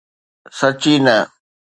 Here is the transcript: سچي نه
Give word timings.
سچي 0.57 0.95
نه 1.05 1.17